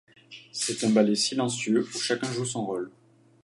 [0.51, 2.91] C’est un ballet silencieux où chacun joue son rôle.